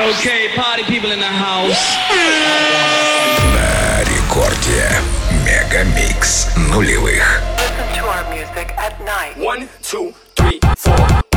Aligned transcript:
Okay, 0.00 0.48
party 0.54 0.84
people 0.84 1.10
in 1.10 1.18
the 1.18 1.26
house. 1.26 1.96
На 3.52 4.04
рекорде 4.04 4.88
Мегамикс 5.44 6.54
нулевых. 6.70 7.42
Listen 7.58 7.98
to 7.98 8.06
our 8.06 8.24
music 8.30 8.72
at 8.78 9.00
night. 9.00 9.36
One, 9.36 9.68
two, 9.82 10.14
three, 10.36 10.60
four. 10.76 11.27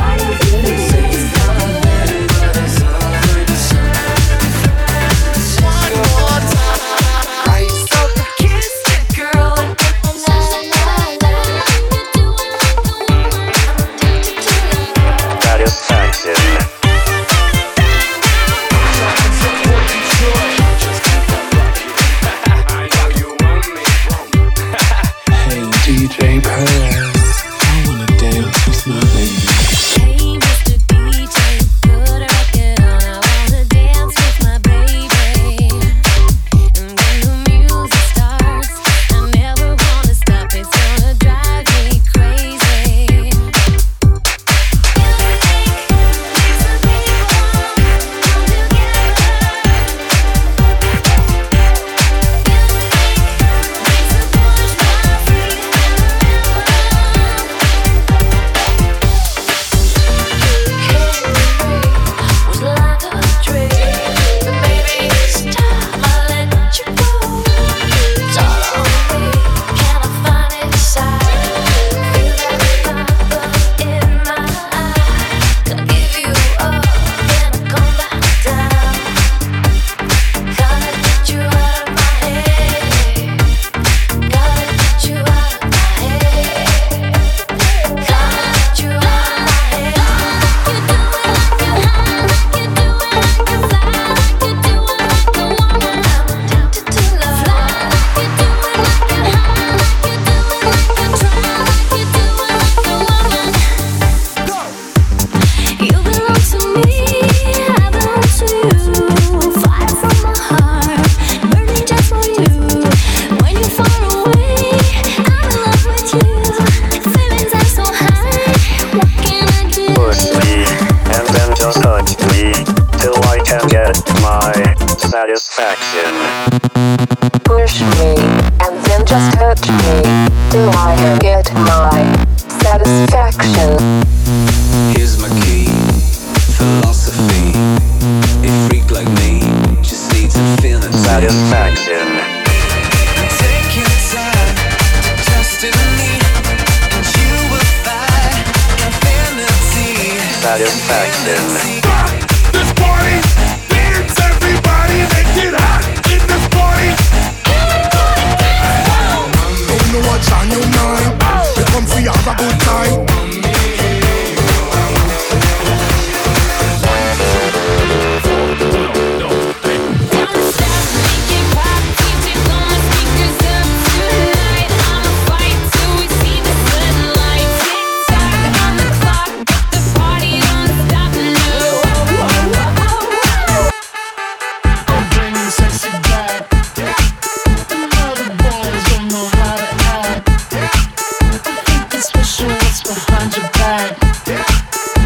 slide. 193.72 193.96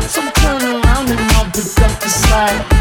So 0.10 0.22
turn 0.22 0.62
around 0.62 1.10
and 1.10 1.20
I'll 1.34 1.46
pick 1.52 1.80
up 1.82 2.00
the 2.00 2.10
slack. 2.10 2.75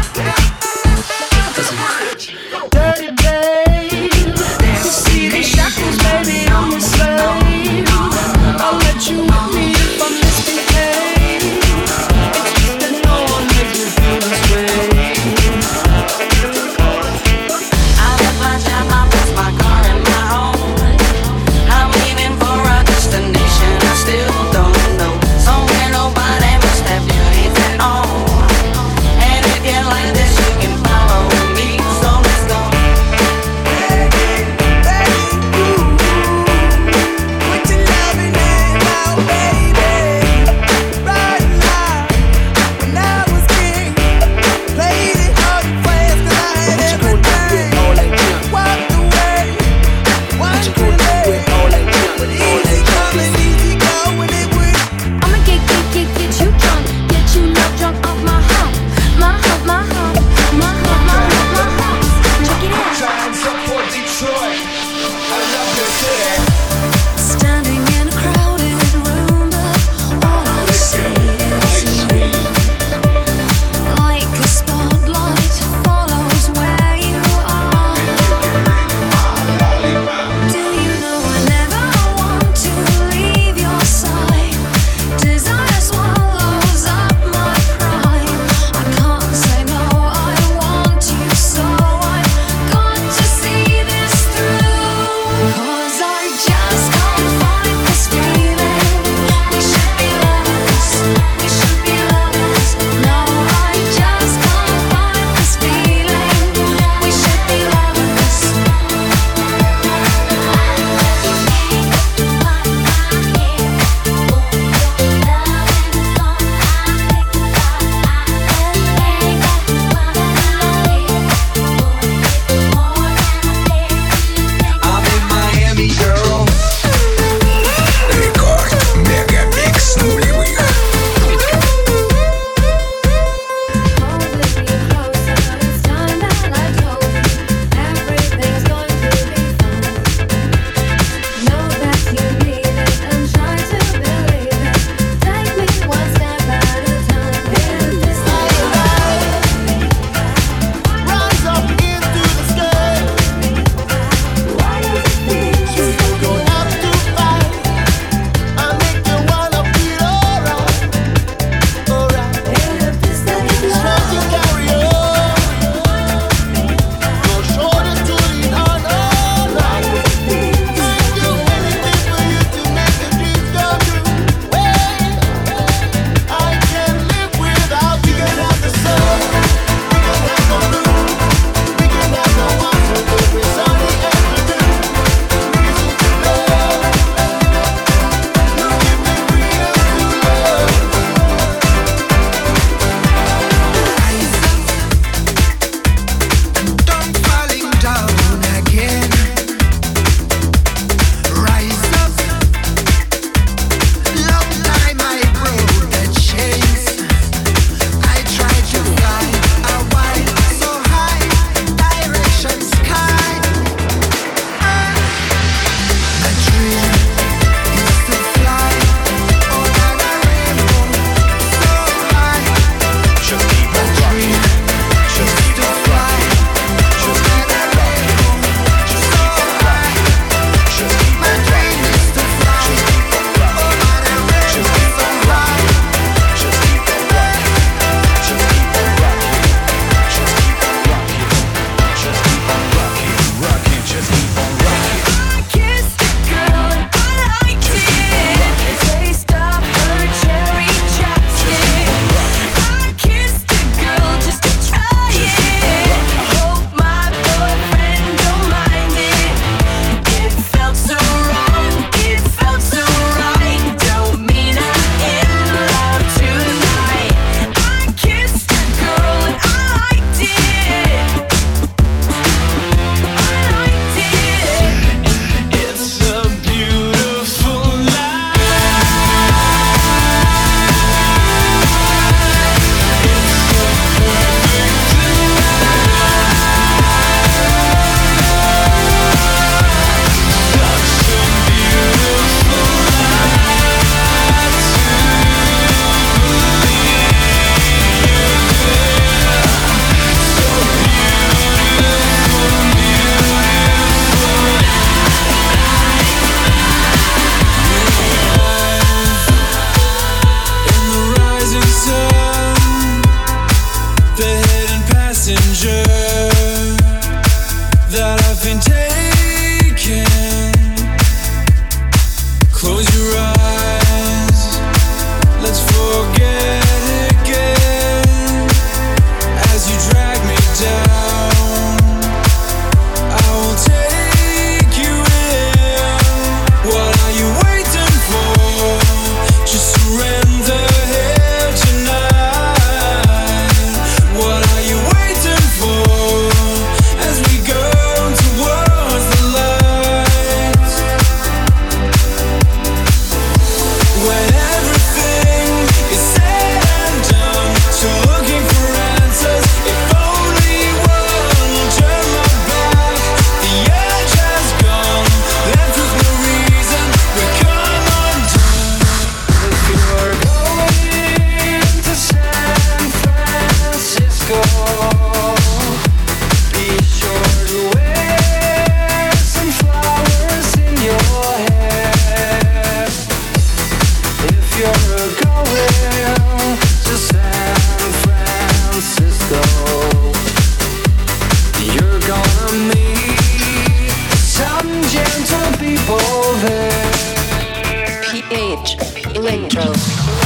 Electro. 399.15 400.24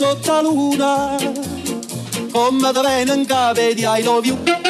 Sotto 0.00 0.32
la 0.32 0.40
luna, 0.40 1.16
come 2.32 2.72
te 2.72 3.12
in 3.12 3.26
capo 3.26 3.60
di 3.74 3.84
I 3.84 4.02
love 4.02 4.26
you. 4.26 4.69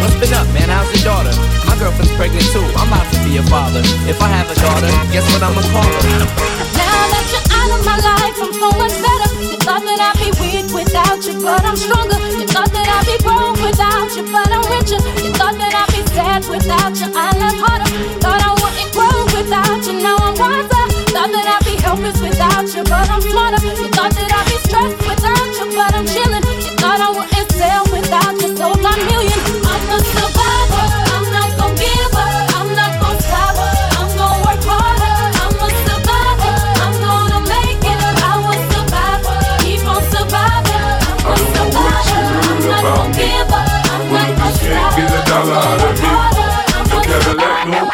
What's 0.00 0.16
been 0.20 0.34
up, 0.36 0.46
man? 0.52 0.68
How's 0.68 0.90
your 0.92 1.04
daughter? 1.04 1.32
My 1.64 1.76
girlfriend's 1.80 2.12
pregnant 2.16 2.44
too, 2.52 2.64
I'm 2.76 2.88
about 2.88 3.06
to 3.12 3.18
be 3.24 3.38
a 3.40 3.44
father. 3.48 3.80
If 4.04 4.20
I 4.20 4.28
have 4.28 4.48
a 4.50 4.56
daughter, 4.56 4.90
guess 5.12 5.24
what 5.32 5.42
I'ma 5.42 5.62
call 5.72 5.88
her? 5.88 6.20
Now 6.76 7.00
that 7.12 7.24
you're 7.32 7.48
out 7.48 7.70
of 7.72 7.80
my 7.84 7.98
life, 8.00 8.36
I'm 8.38 8.52
so 8.52 8.68
much 8.76 8.94
better. 9.00 9.28
You 9.40 9.58
thought 9.64 9.84
that 9.84 10.00
I'd 10.00 10.18
be 10.20 10.28
weak 10.40 10.68
without 10.72 11.20
you, 11.24 11.40
but 11.40 11.62
I'm 11.64 11.76
stronger. 11.76 12.18
You 12.36 12.46
thought 12.48 12.72
that 12.72 12.88
I'd 12.88 13.06
be 13.08 13.16
broke 13.24 13.60
without 13.60 14.10
you, 14.16 14.24
but 14.28 14.48
I'm 14.48 14.64
richer. 14.68 15.00
You 15.24 15.30
thought 15.36 15.56
that 15.56 15.72
I'd 15.72 15.90
be 15.92 16.02
sad 16.12 16.44
without 16.48 16.94
you, 17.00 17.08
I. 17.14 17.38
Thought 18.20 18.42
I 18.42 18.52
wouldn't 18.60 18.92
grow 18.92 19.16
without 19.36 19.80
you, 19.86 20.02
now 20.02 20.16
I'm 20.20 20.34
wiser. 20.38 20.84
Thought 21.12 21.30
that 21.32 21.46
I'd 21.46 21.64
be 21.64 21.80
helpless 21.80 22.20
without 22.20 22.66
you, 22.74 22.82
but 22.84 23.08
I'm 23.08 23.20
smarter. 23.20 23.64
You 23.64 23.88
thought 23.88 24.12
that 24.12 24.32
I'd 24.32 24.46
be 24.46 24.56
stressed 24.58 24.98
without 25.08 25.37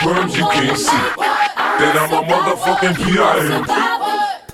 Perms 0.05 0.37
you 0.37 0.45
can't 0.53 0.77
see. 0.77 1.05
Then 1.81 1.97
I'm 1.97 2.13
a 2.13 2.21
motherfucking 2.29 2.95
P.I.M. 2.95 3.65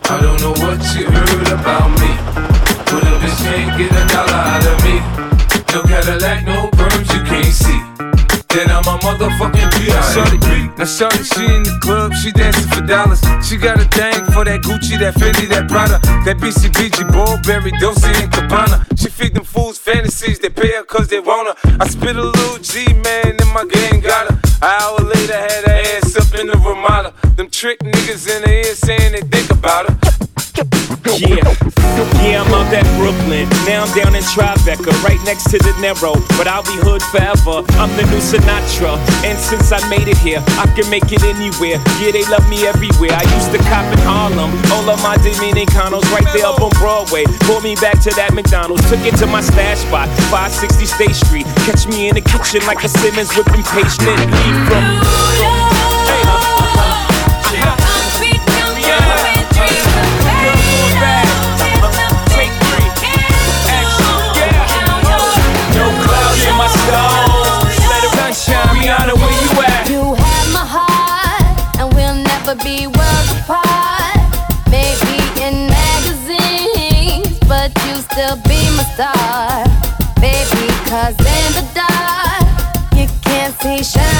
I 0.04 0.20
don't 0.22 0.40
know 0.40 0.52
what 0.62 0.78
you 0.94 1.10
heard 1.10 1.48
about 1.48 1.90
me. 1.98 2.10
But 2.86 3.02
a 3.02 3.18
bitch 3.18 3.42
can't 3.42 3.76
get 3.76 3.90
a 3.90 4.06
dollar 4.14 4.32
out 4.32 4.64
of 4.64 4.78
me. 4.84 5.00
No 5.74 5.82
Cadillac, 5.82 6.46
no 6.46 6.70
perms 6.70 7.12
you 7.12 7.24
can't 7.24 7.46
see. 7.46 7.99
Then 8.50 8.68
I'm 8.68 8.82
a 8.82 8.98
motherfucking 8.98 9.70
P.I.M. 9.78 10.74
now 10.76 10.84
shorty, 10.84 11.22
she 11.22 11.44
in 11.46 11.62
the 11.62 11.78
club, 11.80 12.12
she 12.14 12.32
dancing 12.32 12.68
for 12.70 12.84
dollars. 12.84 13.22
She 13.46 13.56
got 13.56 13.78
a 13.78 13.86
thing 13.94 14.24
for 14.34 14.44
that 14.44 14.62
Gucci, 14.62 14.98
that 14.98 15.14
Fendi, 15.14 15.46
that 15.50 15.68
Prada, 15.68 16.00
that 16.24 16.36
BCBG, 16.38 17.06
Burberry, 17.14 17.70
Dolce 17.78 18.10
and 18.10 18.32
Gabbana. 18.32 18.82
She 18.98 19.08
feed 19.08 19.34
them 19.34 19.44
fools 19.44 19.78
fantasies, 19.78 20.40
they 20.40 20.50
pay 20.50 20.74
her 20.74 20.82
cause 20.82 21.06
they 21.06 21.20
want 21.20 21.46
her. 21.46 21.76
I 21.78 21.86
spit 21.86 22.16
a 22.16 22.22
little 22.22 22.58
G, 22.58 22.86
man, 22.92 23.38
and 23.38 23.50
my 23.54 23.64
gang 23.70 24.00
got 24.00 24.32
her. 24.32 24.36
An 24.62 24.82
hour 24.82 24.98
later, 24.98 25.38
had 25.38 25.64
her 25.70 25.78
ass 25.94 26.16
up 26.16 26.34
in 26.34 26.48
the 26.48 26.58
Ramada. 26.58 27.14
Them 27.36 27.50
trick 27.50 27.78
niggas 27.80 28.26
in 28.34 28.42
the 28.42 28.50
ear 28.50 28.74
saying 28.74 29.12
they 29.12 29.22
think 29.22 29.50
about 29.50 29.88
her. 29.88 30.29
Yeah, 30.60 31.40
yeah, 32.20 32.44
I'm 32.44 32.52
out 32.52 32.68
at 32.72 32.84
Brooklyn. 33.00 33.48
Now 33.64 33.84
I'm 33.84 33.92
down 33.96 34.12
in 34.14 34.24
Tribeca, 34.28 34.92
right 35.00 35.20
next 35.24 35.48
to 35.50 35.58
De 35.58 35.72
Niro. 35.80 36.12
But 36.36 36.48
I'll 36.48 36.64
be 36.64 36.76
hood 36.84 37.00
forever. 37.08 37.64
I'm 37.80 37.88
the 37.96 38.04
new 38.12 38.20
Sinatra. 38.20 39.00
And 39.24 39.38
since 39.40 39.72
I 39.72 39.80
made 39.88 40.08
it 40.08 40.18
here, 40.18 40.44
I 40.60 40.68
can 40.76 40.88
make 40.92 41.08
it 41.12 41.24
anywhere. 41.24 41.80
Yeah, 41.96 42.12
they 42.12 42.24
love 42.28 42.44
me 42.52 42.68
everywhere. 42.68 43.16
I 43.16 43.24
used 43.36 43.52
to 43.56 43.60
cop 43.72 43.88
in 43.88 44.00
Harlem. 44.04 44.52
All 44.72 44.84
of 44.88 45.00
my 45.00 45.16
Dominicanos 45.24 46.04
right 46.12 46.28
there 46.36 46.46
up 46.46 46.60
on 46.60 46.72
Broadway. 46.76 47.24
Pulled 47.48 47.64
me 47.64 47.74
back 47.80 48.00
to 48.04 48.10
that 48.20 48.32
McDonald's. 48.36 48.84
Took 48.88 49.00
it 49.08 49.16
to 49.24 49.26
my 49.26 49.40
stash 49.40 49.80
spot, 49.88 50.08
560 50.28 50.84
State 50.84 51.16
Street. 51.16 51.46
Catch 51.64 51.88
me 51.88 52.08
in 52.08 52.14
the 52.14 52.24
kitchen 52.24 52.60
like 52.68 52.84
a 52.84 52.88
Simmons 52.88 53.32
whipping 53.32 53.64
and 53.64 54.28
eat 54.28 54.56
from. 54.68 55.89
Star. 79.00 79.64
Baby, 80.20 80.68
cause 80.84 81.16
in 81.16 81.48
the 81.56 81.64
dark, 81.72 82.44
you 82.94 83.06
can't 83.22 83.54
see 83.62 83.82
shiny 83.82 84.19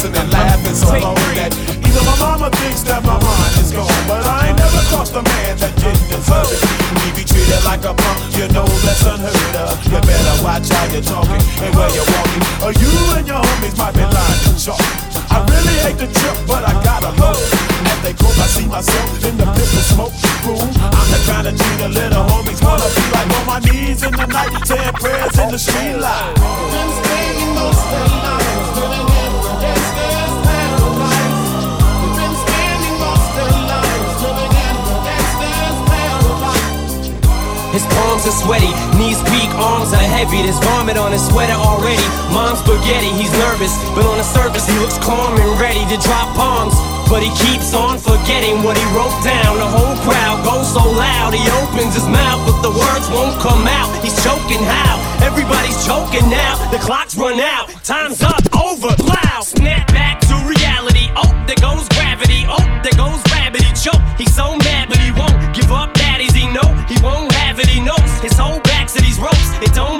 blasting 0.00 0.22
and 0.22 0.32
laughing 0.32 0.74
so 0.74 0.92
long 0.98 1.14
that 1.36 1.52
even 1.84 2.04
my 2.08 2.16
mama 2.16 2.48
thinks 2.56 2.82
that 2.84 3.04
my 3.04 3.18
mind 3.20 3.54
is 3.60 3.72
gone. 3.72 3.88
But 4.08 4.24
I 4.24 4.48
ain't 4.48 4.58
never 4.58 4.80
crossed 4.88 5.14
a 5.14 5.22
man 5.22 5.56
that 5.60 5.72
didn't 5.76 6.08
deserve 6.08 6.48
it. 6.48 6.60
Me 6.96 7.06
be 7.12 7.24
treated 7.24 7.60
like 7.64 7.84
a 7.84 7.92
punk, 7.92 8.18
you 8.36 8.48
know 8.52 8.64
that's 8.84 9.04
unheard 9.04 9.56
of. 9.60 9.76
You 9.84 10.00
better 10.00 10.36
watch 10.40 10.68
how 10.68 10.84
you're 10.88 11.04
talking 11.04 11.42
and 11.60 11.72
where 11.76 11.90
you're 11.92 12.08
walking. 12.16 12.44
Or 12.64 12.72
you 12.72 12.92
and 13.16 13.26
your 13.28 13.40
homies 13.40 13.76
might 13.76 13.94
be 13.94 14.04
lying 14.04 14.40
to 14.48 14.52
chalk. 14.56 14.80
I 15.30 15.44
really 15.46 15.76
hate 15.84 15.98
the 16.00 16.08
trip, 16.08 16.36
but 16.46 16.64
I 16.64 16.72
gotta 16.80 17.12
it. 17.12 17.50
As 17.90 17.98
they 18.00 18.14
heavy. 40.20 40.44
There's 40.44 40.60
vomit 40.60 41.00
on 41.00 41.12
his 41.12 41.24
sweater 41.24 41.56
already. 41.56 42.04
Mom's 42.28 42.60
spaghetti, 42.60 43.08
he's 43.16 43.32
nervous, 43.40 43.72
but 43.96 44.04
on 44.04 44.20
the 44.20 44.28
surface 44.28 44.68
he 44.68 44.76
looks 44.76 45.00
calm 45.00 45.32
and 45.40 45.56
ready 45.56 45.80
to 45.88 45.96
drop 46.04 46.28
bombs. 46.36 46.76
But 47.08 47.24
he 47.24 47.32
keeps 47.40 47.72
on 47.72 47.96
forgetting 47.98 48.62
what 48.62 48.76
he 48.76 48.84
wrote 48.92 49.16
down. 49.24 49.56
The 49.56 49.66
whole 49.66 49.96
crowd 50.04 50.44
goes 50.44 50.68
so 50.68 50.84
loud, 50.84 51.32
he 51.32 51.42
opens 51.64 51.96
his 51.96 52.06
mouth, 52.06 52.40
but 52.44 52.60
the 52.60 52.70
words 52.70 53.06
won't 53.08 53.40
come 53.40 53.64
out. 53.66 53.88
He's 54.04 54.14
choking 54.22 54.62
how? 54.62 55.00
Everybody's 55.24 55.80
choking 55.88 56.28
now. 56.28 56.54
The 56.70 56.78
clock's 56.78 57.16
run 57.16 57.40
out, 57.40 57.72
time's 57.82 58.22
up, 58.22 58.44
over, 58.54 58.92
loud. 59.02 59.42
Snap 59.42 59.88
back 59.88 60.20
to 60.28 60.34
reality. 60.44 61.08
Oh, 61.16 61.30
there 61.48 61.60
goes 61.64 61.88
gravity. 61.96 62.44
Oh, 62.46 62.62
there 62.84 62.96
goes. 62.96 63.18
He 63.52 63.72
choke. 63.74 64.00
He's 64.16 64.32
so 64.32 64.54
mad, 64.56 64.88
but 64.88 64.98
he 64.98 65.10
won't 65.10 65.54
give 65.54 65.72
up. 65.72 65.92
Daddies, 65.94 66.34
he 66.34 66.46
know 66.46 66.68
he 66.86 66.96
won't 67.02 67.32
have 67.32 67.58
it. 67.58 67.66
He 67.66 67.80
knows 67.80 68.10
his 68.22 68.36
whole 68.38 68.60
back 68.60 68.86
to 68.94 69.02
these 69.02 69.18
ropes. 69.18 69.50
It 69.60 69.74
don't 69.74 69.99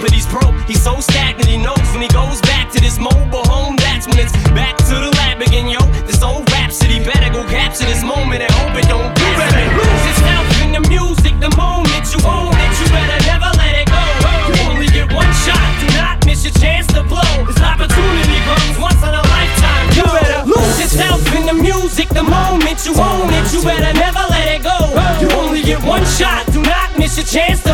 but 0.00 0.10
he's 0.12 0.26
broke. 0.26 0.56
He's 0.66 0.82
so 0.82 0.98
stagnant. 1.00 1.48
He 1.48 1.58
knows 1.58 1.84
when 1.92 2.02
he 2.02 2.08
goes 2.08 2.40
back 2.42 2.70
to 2.72 2.80
this 2.80 2.98
mobile 2.98 3.44
home. 3.44 3.76
That's 3.76 4.06
when 4.08 4.18
it's 4.18 4.32
back 4.56 4.76
to 4.88 4.94
the 4.96 5.10
lab 5.20 5.40
again, 5.40 5.68
yo. 5.68 5.80
This 6.08 6.22
old 6.22 6.50
rhapsody 6.50 7.04
better 7.04 7.30
go 7.32 7.44
capture 7.48 7.84
this 7.84 8.02
moment 8.02 8.42
and 8.42 8.52
hope 8.52 8.76
it 8.76 8.88
don't 8.88 9.12
you 9.20 9.30
better 9.36 9.66
lose 9.76 10.02
yourself 10.08 10.46
in 10.64 10.72
the 10.72 10.82
music 10.88 11.36
the 11.38 11.52
moment 11.56 12.04
you 12.12 12.20
own 12.24 12.56
it. 12.56 12.72
You 12.80 12.86
better 12.88 13.20
never 13.28 13.50
let 13.60 13.74
it 13.76 13.88
go. 13.92 14.02
You 14.48 14.54
only 14.72 14.88
get 14.88 15.12
one 15.12 15.28
shot. 15.44 15.60
Do 15.80 15.86
not 16.00 16.24
miss 16.24 16.44
your 16.44 16.54
chance 16.56 16.86
to 16.96 17.04
blow. 17.04 17.44
This 17.44 17.60
opportunity 17.60 18.38
comes 18.48 18.76
once 18.80 19.02
in 19.04 19.12
a 19.12 19.22
lifetime. 19.22 19.86
You 19.96 20.04
better 20.08 20.42
lose 20.48 20.76
yourself 20.80 21.20
in 21.36 21.44
the 21.46 21.54
music 21.54 22.08
the 22.08 22.24
moment 22.24 22.80
you 22.86 22.94
own 22.96 23.28
it. 23.28 23.52
You 23.52 23.60
better 23.62 23.92
never 23.92 24.24
let 24.32 24.48
it 24.48 24.62
go. 24.64 24.76
You 25.20 25.28
only 25.36 25.62
get 25.62 25.82
one 25.84 26.04
shot. 26.06 26.46
Do 26.52 26.62
not 26.62 26.96
miss 26.98 27.16
your 27.16 27.26
chance 27.26 27.62
to 27.64 27.69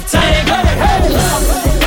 once 0.00 0.14
in 0.14 1.76
a 1.76 1.79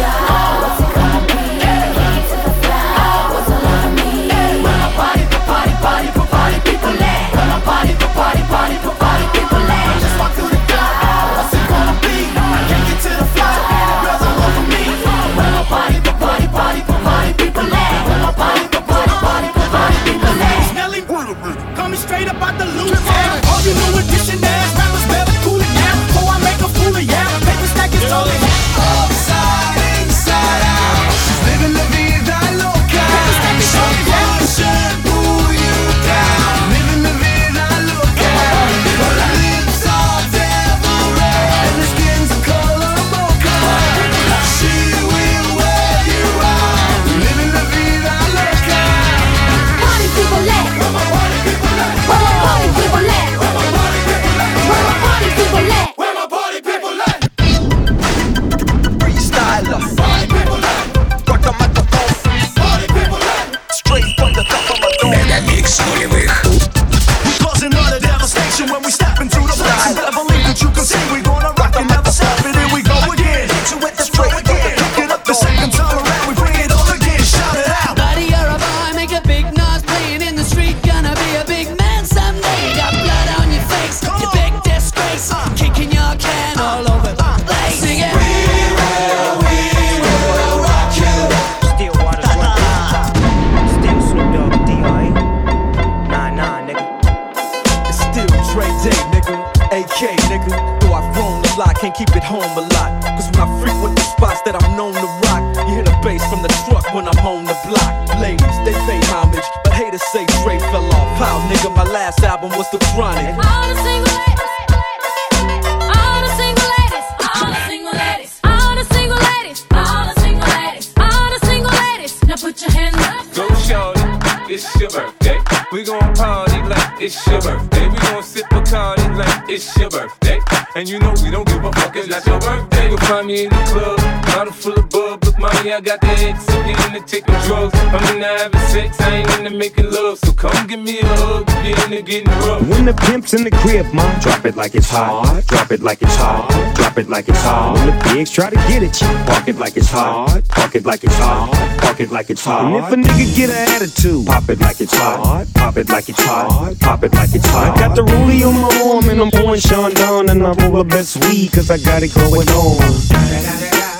it's 127.03 127.27
your 127.27 127.41
birthday. 127.41 127.87
We 127.89 127.97
gon' 127.97 128.23
sip 128.23 128.45
a 128.51 128.61
party 128.61 129.03
like 129.15 129.49
it's 129.49 129.77
your 129.77 129.89
birthday. 129.89 130.39
And 130.75 130.87
you 130.87 130.99
know 130.99 131.13
we 131.21 131.29
don't 131.31 131.47
give 131.47 131.63
a 131.63 131.71
fuck, 131.73 131.95
it's 131.95 132.07
not 132.07 132.25
your 132.25 132.39
birthday. 132.39 132.89
You'll 132.89 132.97
find 132.99 133.27
me 133.27 133.43
in 133.43 133.49
the 133.49 133.63
club, 133.73 133.97
bottle 134.27 134.53
full 134.53 134.73
of 134.73 134.89
bub. 134.89 135.22
Look, 135.43 135.53
mommy, 135.55 135.73
I 135.73 135.81
got 135.81 135.99
the 135.99 136.07
X, 136.07 136.49
I'm 136.49 136.95
into 136.95 137.05
taking 137.05 137.35
drugs. 137.43 137.75
I'm 137.75 138.15
into 138.15 138.25
having 138.25 138.59
sex, 138.71 139.01
I 139.01 139.15
ain't 139.15 139.39
into 139.39 139.57
making 139.57 139.91
love. 139.91 140.17
So 140.19 140.31
come 140.31 140.67
give 140.67 140.79
me 140.79 140.99
a 141.01 141.05
hug, 141.05 141.45
get 141.47 141.83
into 141.83 142.01
getting 142.01 142.31
rough. 142.47 142.65
When 142.69 142.85
the 142.85 142.93
pimp's 142.93 143.33
in 143.33 143.43
the 143.43 143.51
crib, 143.51 143.93
mom, 143.93 144.19
drop 144.21 144.45
it 144.45 144.55
like 144.55 144.73
it's 144.73 144.89
hot. 144.89 145.43
Drop 145.47 145.69
it 145.71 145.81
like 145.81 146.01
it's 146.01 146.15
hot. 146.15 146.47
Drop 146.75 146.97
it 146.97 147.09
like 147.09 147.27
it's 147.27 147.41
hot. 147.41 147.73
When 147.73 147.87
the 147.87 148.03
pigs 148.05 148.31
try 148.31 148.51
to 148.51 148.55
get 148.55 148.83
at 148.83 149.01
you, 149.01 149.07
park 149.25 149.49
it 149.49 149.57
like 149.57 149.75
it's 149.75 149.89
hot. 149.89 150.47
Park 150.47 150.75
it 150.75 150.85
like 150.85 151.03
it's 151.03 151.17
hot. 151.17 151.51
Park 151.81 151.99
it 151.99 152.09
like 152.09 152.29
it's 152.29 152.45
hot. 152.45 152.63
And 152.63 152.75
if 152.77 152.91
a 152.93 152.95
nigga 152.95 153.35
get 153.35 153.49
an 153.49 153.67
attitude, 153.75 154.25
pop 154.25 154.47
it 154.49 154.61
like 154.61 154.79
it's 154.79 154.95
hot. 154.95 155.45
Pop 155.55 155.75
it 155.75 155.89
like 155.89 156.07
it's 156.07 156.23
hot. 156.23 156.79
Pop 156.79 157.03
it 157.03 157.13
like 157.13 157.35
it's 157.35 157.47
hot. 157.47 157.77
I 157.77 157.87
got 157.87 157.95
the 157.97 158.03
rollie 158.03 158.47
on 158.47 158.61
my 158.61 158.93
arm 158.93 159.09
and 159.09 159.19
I'm 159.19 159.29
pouring 159.29 159.59
Chandon 159.59 160.29
and 160.29 160.41
I 160.41 160.53
roll 160.53 160.77
the 160.77 160.85
best 160.85 161.17
weed 161.25 161.51
cause 161.51 161.69
I 161.69 161.79
got 161.79 162.01
it 162.01 162.13
going 162.15 162.47
on. 162.47 163.92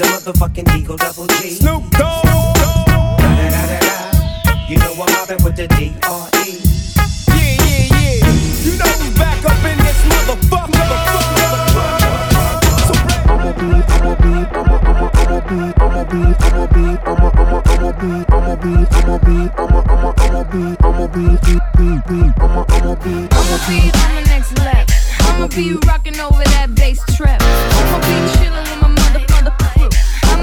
It's 0.00 0.24
the 0.24 0.30
motherfucking 0.30 0.78
Eagle 0.78 0.96
Double 0.96 1.26
G. 1.26 1.50
Snoop 1.50 1.90
Dogg. 1.90 2.24
You 4.68 4.78
know 4.78 4.92
I'm 4.94 5.10
mobbing 5.10 5.42
with 5.42 5.56
the 5.56 5.66
D.R.E. 5.66 6.62
Yeah, 7.26 7.34
yeah, 7.34 7.98
yeah. 7.98 8.30
You 8.62 8.78
know 8.78 8.86
who's 8.94 9.18
back 9.18 9.42
up 9.42 9.58
in 9.58 9.74
this 9.82 9.98
motherfucker. 10.06 10.86
I'ma 13.26 13.50
be, 13.58 13.66
I'ma 13.90 14.14
be, 14.22 14.30
I'ma, 14.54 14.78
I'ma, 14.86 15.10
I'ma 15.18 15.38
be, 15.50 15.58
I'ma 15.82 16.02
be, 16.06 16.22
I'ma 16.46 16.64
be, 16.70 16.84
I'ma, 17.02 17.28
I'ma, 17.34 17.58
I'ma 17.66 17.90
be, 17.98 18.10
I'ma 18.30 18.54
be, 18.54 18.70
I'ma 18.94 19.18
be, 19.18 19.34
I'ma, 19.58 19.80
I'ma, 19.82 20.10
I'ma 20.22 20.42
be, 20.46 20.62
I'ma 20.78 21.06
be, 21.10 21.26
be, 21.42 21.58
be, 21.74 21.88
be, 22.06 22.18
I'ma, 22.38 22.62
I'ma 22.70 22.94
be, 23.02 23.14
I'ma 23.34 23.56
be. 23.66 23.78
on 23.98 24.14
the 24.14 24.22
next 24.30 24.54
level. 24.58 24.94
I'ma 25.26 25.46
be 25.48 25.74
rocking 25.88 26.20
over 26.20 26.44
that 26.54 26.68
bass 26.76 27.02
trap. 27.16 27.42
I'ma 27.42 27.98
be 27.98 28.38
chilling 28.38 28.77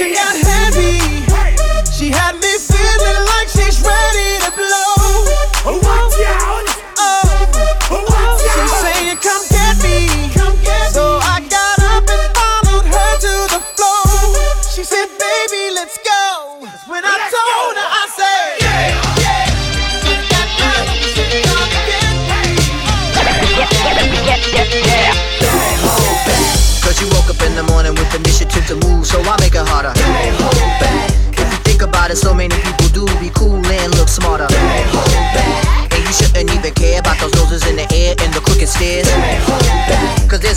She 0.00 0.14
got 0.14 0.49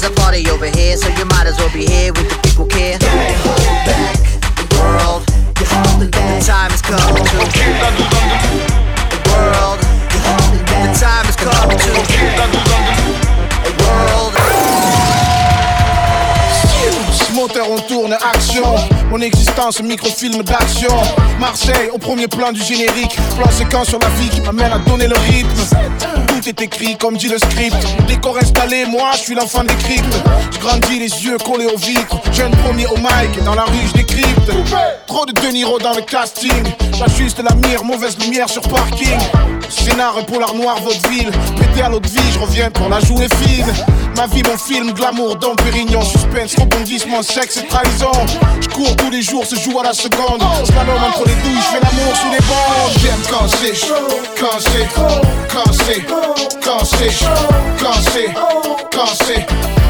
There's 0.03 0.17
a 0.17 0.19
party 0.19 0.49
over 0.49 0.65
here, 0.65 0.97
so 0.97 1.07
you 1.15 1.23
might 1.27 1.47
as 1.47 1.57
well 1.59 1.71
be 1.71 1.85
here 1.85 2.11
with 2.11 2.27
the 2.27 2.35
existence, 19.23 19.81
microfilm 19.81 20.43
d'action. 20.43 20.89
Marseille, 21.39 21.89
au 21.93 21.97
premier 21.97 22.27
plan 22.27 22.51
du 22.51 22.61
générique. 22.61 23.15
Plan 23.37 23.49
séquence 23.51 23.87
sur 23.87 23.99
la 23.99 24.09
vie 24.09 24.29
qui 24.29 24.41
m'amène 24.41 24.71
à 24.71 24.79
donner 24.79 25.07
le 25.07 25.15
rythme. 25.15 25.77
Tout 26.27 26.49
est 26.49 26.61
écrit, 26.61 26.97
comme 26.97 27.17
dit 27.17 27.29
le 27.29 27.37
script. 27.37 27.75
Décor 28.07 28.37
installé, 28.37 28.85
moi, 28.85 29.11
je 29.13 29.19
suis 29.19 29.35
l'enfant 29.35 29.63
des 29.63 29.75
cryptes. 29.75 30.17
Je 30.51 30.59
grandis 30.59 30.99
les 30.99 31.25
yeux 31.25 31.37
collés 31.37 31.67
aux 31.67 31.77
vitres. 31.77 32.17
Jeune 32.31 32.51
premier 32.57 32.87
au 32.87 32.97
mic, 32.97 33.43
dans 33.43 33.55
la 33.55 33.63
rue, 33.63 33.87
je 33.87 33.93
décrypte. 33.93 34.51
Trop 35.07 35.25
de 35.25 35.33
De 35.33 35.47
Niro 35.47 35.79
dans 35.79 35.93
le 35.93 36.01
casting. 36.01 36.63
J'ajuste 36.97 37.41
la 37.43 37.55
mire, 37.55 37.83
mauvaise 37.83 38.17
lumière 38.19 38.49
sur 38.49 38.61
parking. 38.61 39.19
Scénar 39.69 40.25
pour 40.25 40.39
l'art 40.39 40.53
noir, 40.53 40.77
vaudeville. 40.81 41.31
Pété 41.57 41.81
à 41.81 41.89
l'autre 41.89 42.09
vie, 42.09 42.31
je 42.33 42.39
reviens 42.39 42.69
pour 42.71 42.89
la 42.89 42.99
jouer 42.99 43.27
fine. 43.41 43.71
Ma 44.15 44.27
vie, 44.27 44.43
mon 44.43 44.57
film, 44.57 44.93
glamour, 44.93 45.35
Dom 45.37 45.55
Pérignon. 45.55 46.01
Suspense, 46.01 46.55
rebondissement, 46.57 47.23
sexe 47.23 47.57
et 47.57 47.67
trahison. 47.67 48.11
Je 48.61 48.67
cours 48.69 48.95
tous 48.95 49.09
les 49.09 49.21
jours, 49.21 49.45
se 49.45 49.55
joue 49.55 49.79
à 49.79 49.83
la 49.83 49.93
seconde. 49.93 50.41
Slalom 50.65 51.03
entre 51.07 51.27
les 51.27 51.35
douilles, 51.35 51.57
je 51.57 51.77
fais 51.77 51.81
l'amour 51.81 52.15
sous 52.15 52.31
les 52.31 52.39
bandes. 52.47 52.93
J'aime 53.01 53.21
quand 53.29 53.47
c'est 53.47 53.75
chaud, 53.75 53.95
quand 54.39 54.59
c'est 54.59 54.87
quand 55.51 55.73
c'est 55.85 56.01
quand 56.61 56.85
c'est 56.85 57.25
quand 57.79 58.01
c'est 58.11 58.33
quand 58.91 59.15
c'est 59.25 59.82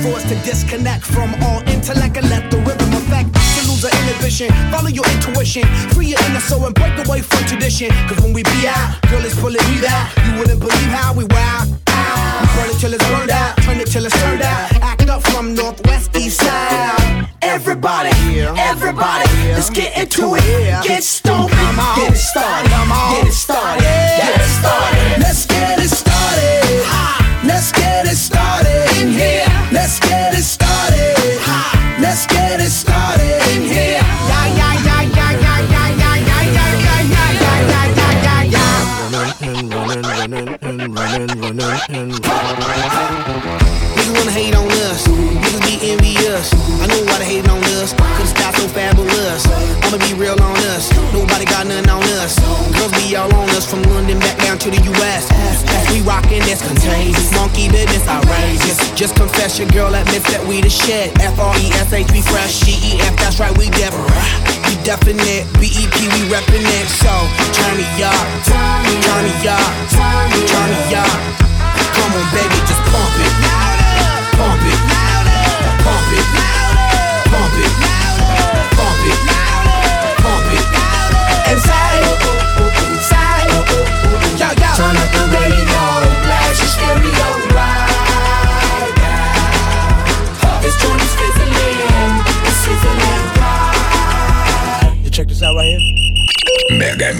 five 0.00 0.04
minutes 0.04 0.04
for 0.04 0.16
us 0.16 0.22
to 0.28 0.50
disconnect 0.50 1.04
from 1.04 1.34
all 1.42 1.60
intellect 1.68 2.16
and 2.16 2.28
let 2.28 2.50
the 2.50 2.58
rhythm 2.58 2.92
affect. 2.92 3.32
To 3.34 3.68
lose 3.68 3.84
our 3.84 3.90
inhibition, 4.02 4.48
follow 4.70 4.88
your 4.88 5.06
intuition, 5.10 5.64
free 5.90 6.06
your 6.06 6.20
inner 6.26 6.40
soul 6.40 6.66
and 6.66 6.74
break 6.74 7.06
away 7.06 7.20
from 7.20 7.44
tradition. 7.46 7.90
Cause 8.08 8.20
when 8.20 8.32
we 8.32 8.42
be 8.42 8.66
out, 8.66 9.00
girl, 9.10 9.24
it's 9.24 9.38
pulling 9.40 9.64
me 9.70 9.86
out. 9.86 10.08
You 10.26 10.38
wouldn't 10.38 10.60
believe 10.60 10.90
how 10.90 11.14
we 11.14 11.24
wow. 11.24 11.64
We 11.66 12.46
burn 12.56 12.70
it 12.70 12.80
till 12.80 12.94
it's 12.94 13.06
burned 13.08 13.30
out, 13.30 13.56
turn 13.62 13.80
it 13.80 13.88
till 13.88 14.04
it's 14.04 14.18
turned 14.20 14.42
out. 14.42 14.72
Act 14.82 15.08
up 15.08 15.22
from 15.22 15.54
northwest 15.54 16.16
east 16.16 16.40
side. 16.40 17.28
Everybody, 17.42 18.10
everybody, 18.56 19.28
let's 19.52 19.70
get 19.70 19.96
into 19.98 20.34
it. 20.36 20.59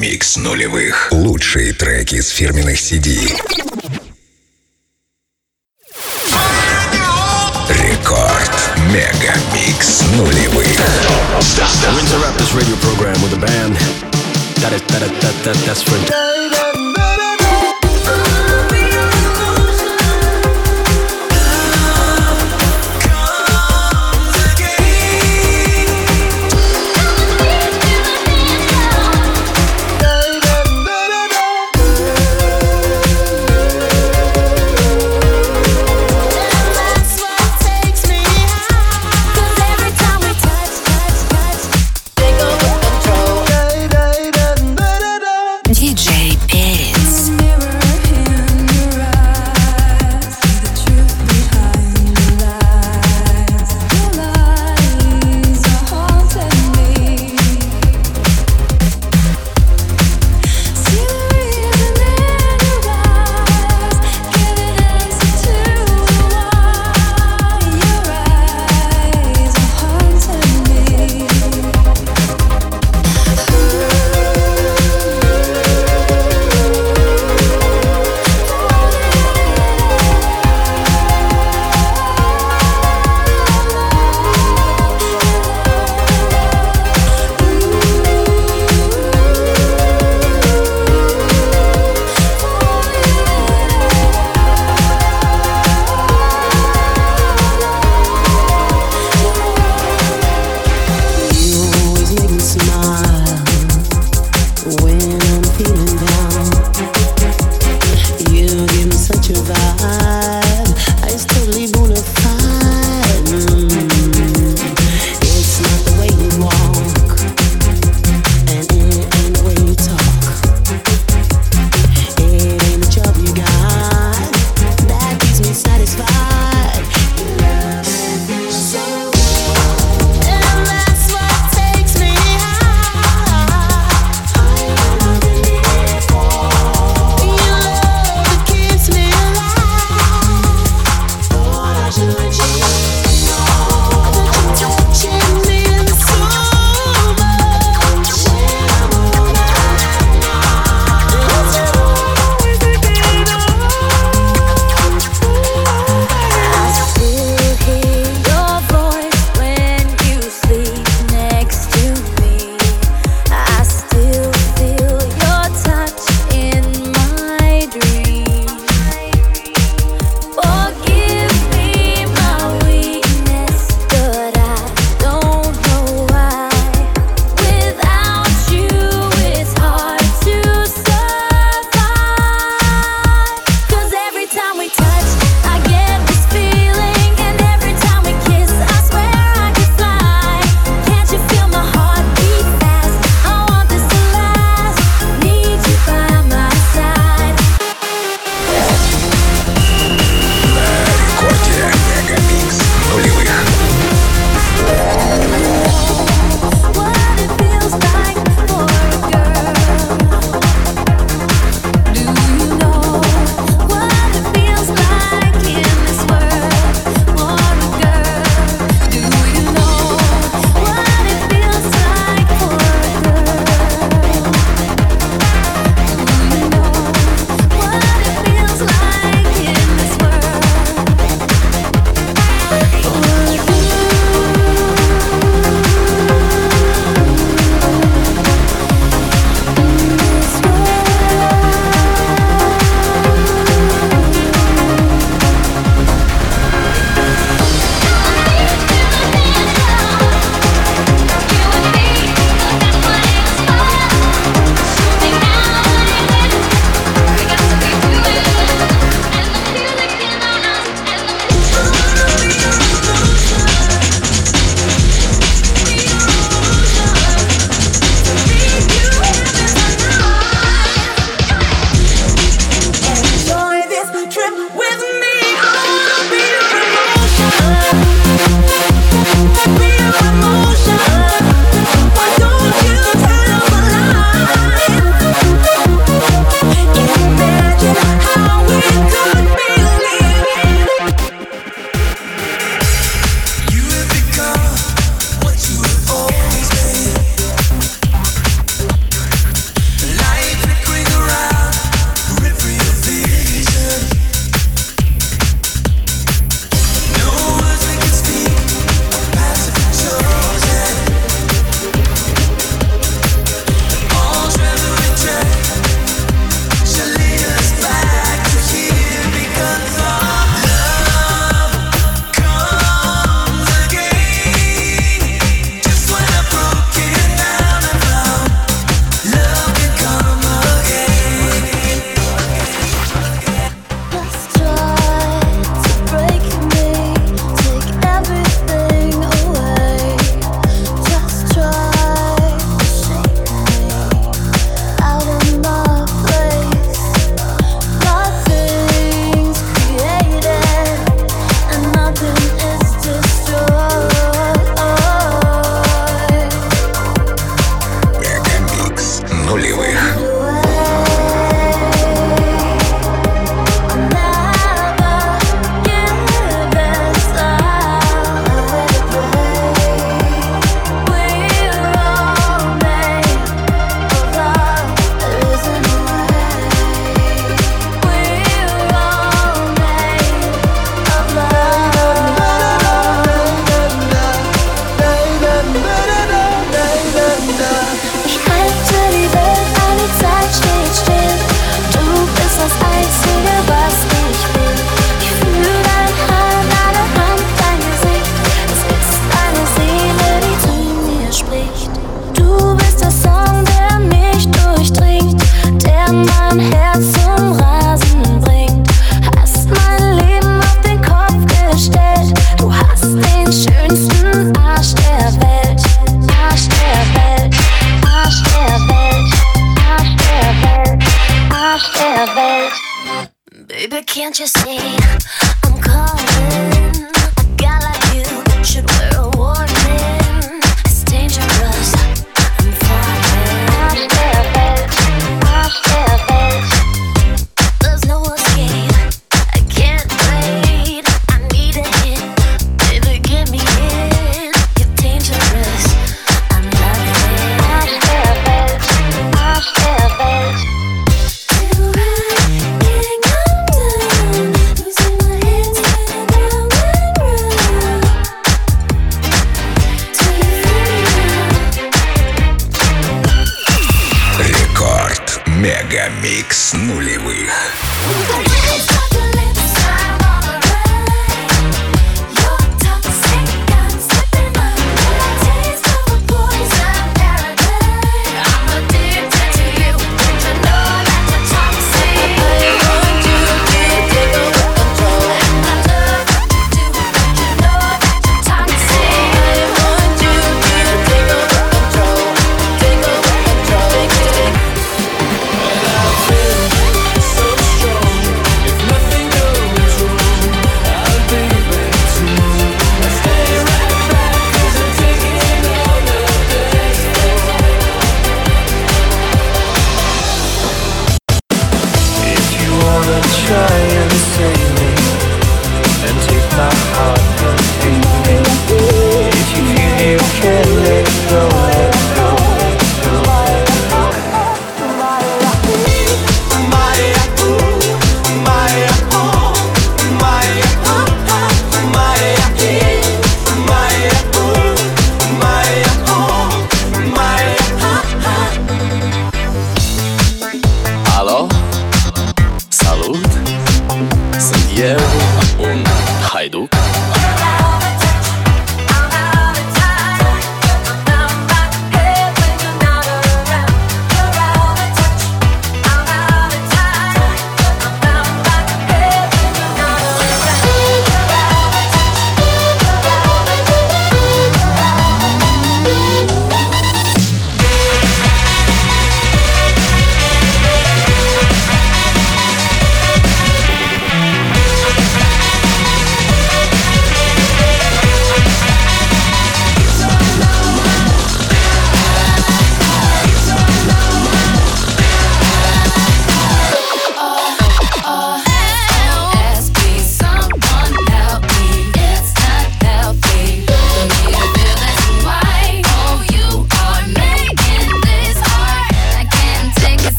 Мегамикс 0.00 0.38
нулевых. 0.38 1.08
Лучшие 1.12 1.74
треки 1.74 2.22
с 2.22 2.30
фирменных 2.30 2.78
CD. 2.78 3.36
Рекорд. 7.68 8.50
Мегамикс 8.94 10.00
нулевых. 10.16 10.80
We 11.92 12.00
interrupt 12.00 12.38
this 12.38 12.54
radio 12.54 12.76
program 12.76 13.20
with 13.20 13.34
a 13.34 13.40
band 13.46 13.76
that 14.62 14.72
is 14.72 14.80
that 14.84 15.02
that 15.20 15.44
that 15.44 15.56
that's 15.66 15.82
for. 15.82 16.69